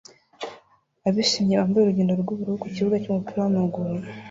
[1.07, 3.93] Abishimye bambaye urugendo rwubururu ku kibuga cyumupira wamaguru